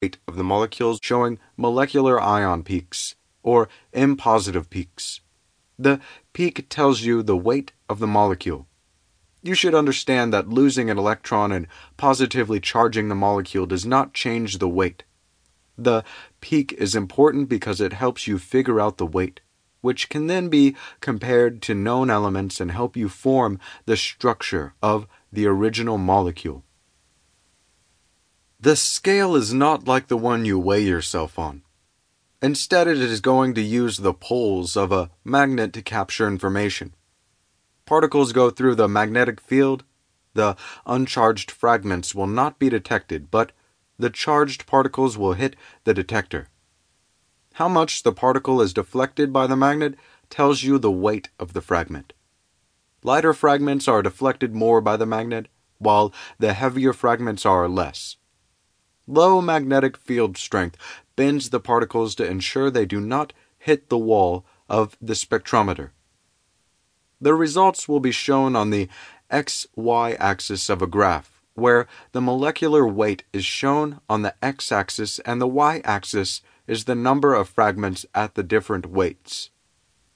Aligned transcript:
weight 0.00 0.18
of 0.28 0.36
the 0.36 0.44
molecules 0.44 1.00
showing 1.02 1.40
molecular 1.56 2.20
ion 2.20 2.62
peaks, 2.62 3.16
or 3.42 3.68
M 3.92 4.16
positive 4.16 4.70
peaks. 4.70 5.20
The 5.76 6.00
peak 6.32 6.68
tells 6.68 7.02
you 7.02 7.22
the 7.22 7.36
weight 7.36 7.72
of 7.88 7.98
the 7.98 8.06
molecule. 8.06 8.68
You 9.42 9.54
should 9.54 9.74
understand 9.74 10.32
that 10.32 10.48
losing 10.48 10.88
an 10.88 10.98
electron 10.98 11.50
and 11.50 11.66
positively 11.96 12.60
charging 12.60 13.08
the 13.08 13.14
molecule 13.16 13.66
does 13.66 13.86
not 13.86 14.14
change 14.14 14.58
the 14.58 14.68
weight. 14.68 15.02
The 15.76 16.04
peak 16.40 16.72
is 16.74 16.94
important 16.94 17.48
because 17.48 17.80
it 17.80 17.92
helps 17.92 18.26
you 18.28 18.38
figure 18.38 18.80
out 18.80 18.98
the 18.98 19.06
weight, 19.06 19.40
which 19.80 20.08
can 20.08 20.28
then 20.28 20.48
be 20.48 20.76
compared 21.00 21.60
to 21.62 21.74
known 21.74 22.08
elements 22.08 22.60
and 22.60 22.70
help 22.70 22.96
you 22.96 23.08
form 23.08 23.58
the 23.84 23.96
structure 23.96 24.74
of 24.80 25.08
the 25.32 25.46
original 25.46 25.98
molecule. 25.98 26.64
The 28.60 28.74
scale 28.74 29.36
is 29.36 29.54
not 29.54 29.86
like 29.86 30.08
the 30.08 30.16
one 30.16 30.44
you 30.44 30.58
weigh 30.58 30.82
yourself 30.82 31.38
on. 31.38 31.62
Instead, 32.42 32.88
it 32.88 32.98
is 32.98 33.20
going 33.20 33.54
to 33.54 33.60
use 33.60 33.98
the 33.98 34.12
poles 34.12 34.76
of 34.76 34.90
a 34.90 35.10
magnet 35.24 35.72
to 35.74 35.82
capture 35.82 36.26
information. 36.26 36.92
Particles 37.86 38.32
go 38.32 38.50
through 38.50 38.74
the 38.74 38.88
magnetic 38.88 39.40
field. 39.40 39.84
The 40.34 40.56
uncharged 40.86 41.52
fragments 41.52 42.16
will 42.16 42.26
not 42.26 42.58
be 42.58 42.68
detected, 42.68 43.30
but 43.30 43.52
the 43.96 44.10
charged 44.10 44.66
particles 44.66 45.16
will 45.16 45.34
hit 45.34 45.54
the 45.84 45.94
detector. 45.94 46.48
How 47.54 47.68
much 47.68 48.02
the 48.02 48.12
particle 48.12 48.60
is 48.60 48.74
deflected 48.74 49.32
by 49.32 49.46
the 49.46 49.56
magnet 49.56 49.94
tells 50.30 50.64
you 50.64 50.78
the 50.78 50.90
weight 50.90 51.28
of 51.38 51.52
the 51.52 51.60
fragment. 51.60 52.12
Lighter 53.04 53.32
fragments 53.32 53.86
are 53.86 54.02
deflected 54.02 54.52
more 54.52 54.80
by 54.80 54.96
the 54.96 55.06
magnet, 55.06 55.46
while 55.78 56.12
the 56.40 56.54
heavier 56.54 56.92
fragments 56.92 57.46
are 57.46 57.68
less. 57.68 58.16
Low 59.10 59.40
magnetic 59.40 59.96
field 59.96 60.36
strength 60.36 60.76
bends 61.16 61.48
the 61.48 61.60
particles 61.60 62.14
to 62.16 62.26
ensure 62.26 62.70
they 62.70 62.84
do 62.84 63.00
not 63.00 63.32
hit 63.56 63.88
the 63.88 63.96
wall 63.96 64.44
of 64.68 64.98
the 65.00 65.14
spectrometer. 65.14 65.90
The 67.18 67.32
results 67.34 67.88
will 67.88 68.00
be 68.00 68.12
shown 68.12 68.54
on 68.54 68.68
the 68.68 68.86
xy 69.30 70.16
axis 70.20 70.68
of 70.68 70.82
a 70.82 70.86
graph, 70.86 71.40
where 71.54 71.88
the 72.12 72.20
molecular 72.20 72.86
weight 72.86 73.24
is 73.32 73.46
shown 73.46 74.00
on 74.10 74.20
the 74.20 74.34
x 74.42 74.70
axis 74.70 75.20
and 75.20 75.40
the 75.40 75.48
y 75.48 75.80
axis 75.84 76.42
is 76.66 76.84
the 76.84 76.94
number 76.94 77.34
of 77.34 77.48
fragments 77.48 78.04
at 78.14 78.34
the 78.34 78.42
different 78.42 78.84
weights. 78.84 79.48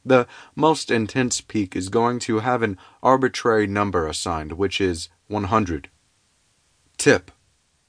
The 0.05 0.27
most 0.55 0.91
intense 0.91 1.41
peak 1.41 1.75
is 1.75 1.89
going 1.89 2.19
to 2.21 2.41
have 2.41 2.61
an 2.61 2.77
arbitrary 3.03 3.67
number 3.67 4.07
assigned, 4.07 4.53
which 4.53 4.83
is 4.83 5.09
100. 5.29 5.89
Tip 6.99 7.31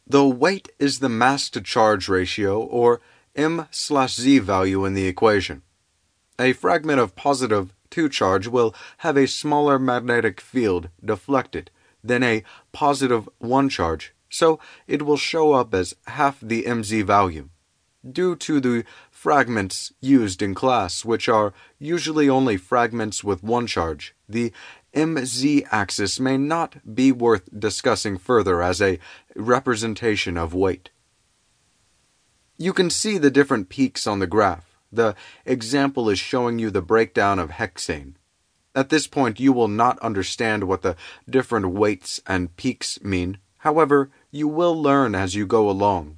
the 0.05 0.27
weight 0.27 0.69
is 0.79 0.99
the 0.99 1.09
mass 1.09 1.49
to 1.49 1.61
charge 1.61 2.09
ratio, 2.09 2.61
or 2.61 3.01
m 3.35 3.67
slash 3.71 4.15
z 4.15 4.39
value 4.39 4.85
in 4.85 4.93
the 4.93 5.07
equation. 5.07 5.61
A 6.39 6.53
fragment 6.53 6.99
of 6.99 7.15
positive 7.15 7.73
2 7.89 8.09
charge 8.09 8.47
will 8.47 8.73
have 8.97 9.17
a 9.17 9.27
smaller 9.27 9.77
magnetic 9.77 10.41
field 10.41 10.89
deflected 11.03 11.69
than 12.03 12.23
a 12.23 12.43
positive 12.71 13.29
1 13.37 13.69
charge, 13.69 14.13
so 14.29 14.59
it 14.87 15.03
will 15.03 15.17
show 15.17 15.53
up 15.53 15.73
as 15.73 15.95
half 16.07 16.39
the 16.41 16.63
mz 16.63 17.03
value. 17.03 17.49
Due 18.09 18.35
to 18.35 18.59
the 18.59 18.83
fragments 19.09 19.93
used 20.01 20.41
in 20.41 20.53
class, 20.53 21.05
which 21.05 21.29
are 21.29 21.53
usually 21.79 22.27
only 22.27 22.57
fragments 22.57 23.23
with 23.23 23.41
one 23.41 23.65
charge, 23.65 24.13
the 24.27 24.51
MZ 24.93 25.67
axis 25.71 26.19
may 26.19 26.37
not 26.37 26.95
be 26.95 27.11
worth 27.11 27.49
discussing 27.57 28.17
further 28.17 28.61
as 28.61 28.81
a 28.81 28.99
representation 29.35 30.37
of 30.37 30.53
weight. 30.53 30.91
You 32.57 32.73
can 32.73 32.89
see 32.89 33.17
the 33.17 33.31
different 33.31 33.69
peaks 33.69 34.05
on 34.05 34.19
the 34.19 34.27
graph. 34.27 34.77
The 34.91 35.15
example 35.45 36.09
is 36.09 36.19
showing 36.19 36.59
you 36.59 36.69
the 36.69 36.83
breakdown 36.83 37.39
of 37.39 37.49
hexane. 37.49 38.13
At 38.75 38.89
this 38.89 39.07
point, 39.07 39.39
you 39.39 39.51
will 39.51 39.67
not 39.67 39.97
understand 39.99 40.65
what 40.65 40.83
the 40.83 40.95
different 41.27 41.69
weights 41.69 42.21
and 42.27 42.55
peaks 42.55 43.01
mean. 43.01 43.39
However, 43.57 44.11
you 44.29 44.47
will 44.47 44.79
learn 44.79 45.15
as 45.15 45.35
you 45.35 45.47
go 45.47 45.69
along. 45.69 46.17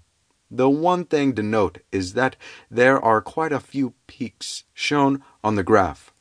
The 0.52 0.69
one 0.69 1.06
thing 1.06 1.34
to 1.36 1.44
note 1.44 1.80
is 1.92 2.13
that 2.13 2.36
there 2.69 3.03
are 3.03 3.22
quite 3.22 3.52
a 3.52 3.59
few 3.59 3.94
peaks 4.07 4.63
shown 4.74 5.24
on 5.44 5.56
the 5.56 5.63
graph. 5.63 6.13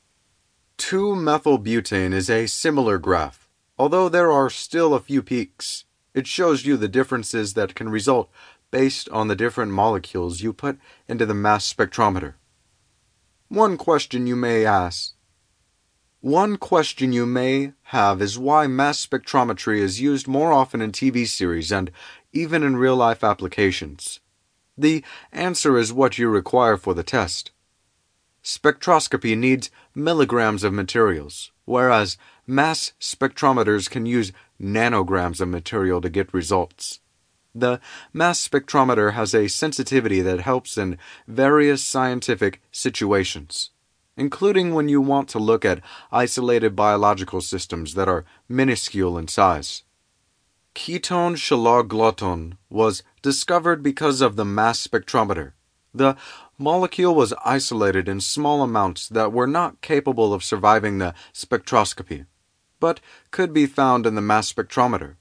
2-methylbutane 0.79 2.13
is 2.13 2.29
a 2.29 2.47
similar 2.47 2.99
graph, 2.99 3.49
although 3.79 4.09
there 4.09 4.31
are 4.31 4.51
still 4.51 4.95
a 4.95 5.01
few 5.01 5.23
peaks. 5.23 5.85
It 6.15 6.27
shows 6.27 6.65
you 6.65 6.77
the 6.77 6.89
differences 6.89 7.55
that 7.55 7.75
can 7.75 7.89
result 7.89 8.31
based 8.71 9.09
on 9.11 9.29
the 9.29 9.37
different 9.37 9.73
molecules 9.73 10.41
you 10.41 10.53
put 10.53 10.79
into 11.09 11.27
the 11.27 11.35
mass 11.35 11.73
spectrometer. 11.73 12.35
One 13.49 13.77
question 13.77 14.27
you 14.27 14.37
may 14.37 14.65
ask 14.65 15.15
one 16.25 16.57
question 16.57 17.13
you 17.13 17.27
may 17.27 17.75
have 17.83 18.23
is 18.23 18.39
why 18.39 18.67
mass 18.67 19.05
spectrometry 19.05 19.81
is 19.81 20.01
used 20.01 20.27
more 20.27 20.55
often 20.55 20.81
in 20.81 20.91
TV 20.91 21.27
series 21.27 21.71
and 21.71 21.91
even 22.33 22.63
in 22.63 22.79
real 22.79 22.97
life 22.97 23.23
applications. 23.23 24.21
The 24.75 25.05
answer 25.33 25.77
is 25.77 25.93
what 25.93 26.17
you 26.17 26.31
require 26.31 26.79
for 26.79 26.95
the 26.95 27.03
test. 27.03 27.51
Spectroscopy 28.45 29.37
needs 29.37 29.71
milligrams 29.95 30.65
of 30.65 30.73
materials, 30.75 31.51
whereas 31.65 32.19
mass 32.47 32.93
spectrometers 33.01 33.89
can 33.89 34.05
use 34.05 34.33
nanograms 34.61 35.41
of 35.41 35.49
material 35.49 36.03
to 36.03 36.11
get 36.11 36.35
results. 36.35 37.01
The 37.55 37.81
mass 38.13 38.47
spectrometer 38.47 39.15
has 39.15 39.35
a 39.35 39.49
sensitivity 39.49 40.21
that 40.21 40.41
helps 40.41 40.77
in 40.77 40.99
various 41.27 41.83
scientific 41.83 42.61
situations, 42.71 43.71
including 44.17 44.75
when 44.75 44.91
you 44.91 45.01
want 45.01 45.31
to 45.31 45.39
look 45.39 45.65
at 45.65 45.81
isolated 46.13 46.77
biological 46.77 47.41
systems 47.41 47.95
that 47.95 48.09
are 48.09 48.27
minuscule 48.47 49.17
in 49.17 49.29
size. 49.29 49.85
Ketone 50.75 51.37
schalagluton 51.37 52.59
was 52.69 53.03
discovered 53.23 53.83
because 53.83 54.21
of 54.21 54.37
the 54.37 54.45
mass 54.45 54.87
spectrometer. 54.87 55.53
The 55.95 56.17
molecule 56.59 57.15
was 57.15 57.35
isolated 57.45 58.09
in 58.09 58.21
small 58.21 58.63
amounts 58.63 59.09
that 59.09 59.33
were 59.33 59.47
not 59.47 59.81
capable 59.81 60.33
of 60.33 60.45
surviving 60.45 60.99
the 60.99 61.15
spectroscopy, 61.33 62.27
but 62.81 63.01
could 63.31 63.53
be 63.53 63.67
found 63.67 64.07
in 64.07 64.15
the 64.15 64.21
mass 64.21 64.53
spectrometer. 64.53 65.17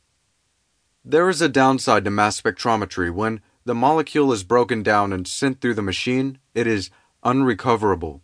There 1.06 1.30
is 1.30 1.42
a 1.42 1.50
downside 1.50 2.06
to 2.06 2.12
mass 2.12 2.40
spectrometry 2.40 3.14
when 3.14 3.42
the 3.66 3.76
molecule 3.76 4.32
is 4.32 4.44
broken 4.44 4.84
down 4.84 5.14
and 5.14 5.28
sent 5.28 5.62
through 5.62 5.74
the 5.76 5.82
machine, 5.82 6.40
it 6.54 6.68
is 6.68 6.90
unrecoverable. 7.24 8.22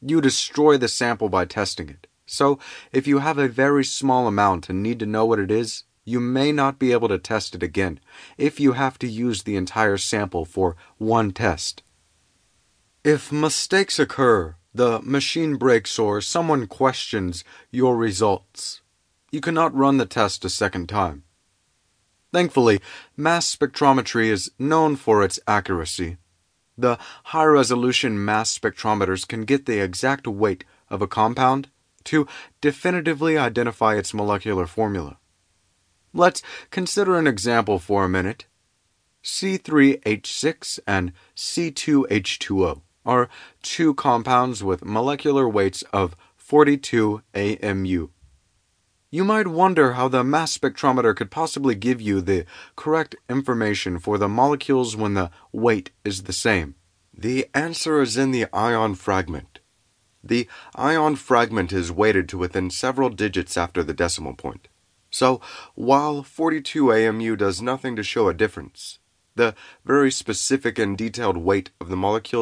You 0.00 0.20
destroy 0.20 0.76
the 0.76 0.88
sample 0.88 1.28
by 1.28 1.44
testing 1.44 1.88
it. 1.88 2.06
So, 2.26 2.58
if 2.92 3.06
you 3.06 3.18
have 3.18 3.38
a 3.38 3.48
very 3.48 3.84
small 3.84 4.26
amount 4.26 4.68
and 4.68 4.82
need 4.82 4.98
to 5.00 5.06
know 5.06 5.24
what 5.26 5.38
it 5.38 5.50
is, 5.50 5.84
you 6.04 6.20
may 6.20 6.52
not 6.52 6.78
be 6.78 6.92
able 6.92 7.08
to 7.08 7.18
test 7.18 7.54
it 7.54 7.62
again 7.62 8.00
if 8.36 8.60
you 8.60 8.72
have 8.72 8.98
to 8.98 9.08
use 9.08 9.42
the 9.42 9.56
entire 9.56 9.96
sample 9.96 10.44
for 10.44 10.76
one 10.98 11.32
test. 11.32 11.82
If 13.04 13.30
mistakes 13.30 13.98
occur, 13.98 14.56
the 14.72 14.98
machine 15.02 15.56
breaks 15.56 15.98
or 15.98 16.22
someone 16.22 16.66
questions 16.66 17.44
your 17.70 17.98
results, 17.98 18.80
you 19.30 19.42
cannot 19.42 19.74
run 19.74 19.98
the 19.98 20.06
test 20.06 20.42
a 20.46 20.48
second 20.48 20.88
time. 20.88 21.24
Thankfully, 22.32 22.80
mass 23.14 23.54
spectrometry 23.54 24.28
is 24.28 24.52
known 24.58 24.96
for 24.96 25.22
its 25.22 25.38
accuracy. 25.46 26.16
The 26.78 26.96
high 27.24 27.44
resolution 27.44 28.24
mass 28.24 28.58
spectrometers 28.58 29.28
can 29.28 29.44
get 29.44 29.66
the 29.66 29.80
exact 29.80 30.26
weight 30.26 30.64
of 30.88 31.02
a 31.02 31.06
compound 31.06 31.68
to 32.04 32.26
definitively 32.62 33.36
identify 33.36 33.96
its 33.96 34.14
molecular 34.14 34.64
formula. 34.64 35.18
Let's 36.14 36.42
consider 36.70 37.18
an 37.18 37.26
example 37.26 37.78
for 37.78 38.06
a 38.06 38.08
minute. 38.08 38.46
C3H6 39.22 40.78
and 40.86 41.12
C2H2O 41.36 42.80
are 43.04 43.28
two 43.62 43.94
compounds 43.94 44.62
with 44.62 44.84
molecular 44.84 45.48
weights 45.48 45.82
of 45.92 46.16
42 46.36 47.22
AMU. 47.34 48.08
You 49.10 49.24
might 49.24 49.46
wonder 49.46 49.92
how 49.92 50.08
the 50.08 50.24
mass 50.24 50.58
spectrometer 50.58 51.14
could 51.14 51.30
possibly 51.30 51.74
give 51.74 52.00
you 52.00 52.20
the 52.20 52.46
correct 52.74 53.14
information 53.28 53.98
for 54.00 54.18
the 54.18 54.28
molecules 54.28 54.96
when 54.96 55.14
the 55.14 55.30
weight 55.52 55.92
is 56.04 56.24
the 56.24 56.32
same. 56.32 56.74
The 57.16 57.46
answer 57.54 58.02
is 58.02 58.16
in 58.16 58.32
the 58.32 58.46
ion 58.52 58.96
fragment. 58.96 59.60
The 60.24 60.48
ion 60.74 61.14
fragment 61.14 61.72
is 61.72 61.92
weighted 61.92 62.28
to 62.30 62.38
within 62.38 62.70
several 62.70 63.08
digits 63.08 63.56
after 63.56 63.84
the 63.84 63.94
decimal 63.94 64.34
point. 64.34 64.66
So, 65.10 65.40
while 65.76 66.24
42 66.24 66.92
AMU 66.92 67.36
does 67.36 67.62
nothing 67.62 67.94
to 67.94 68.02
show 68.02 68.26
a 68.28 68.34
difference, 68.34 68.98
the 69.36 69.54
very 69.84 70.10
specific 70.10 70.76
and 70.76 70.98
detailed 70.98 71.36
weight 71.36 71.70
of 71.80 71.88
the 71.88 71.96
molecules 71.96 72.34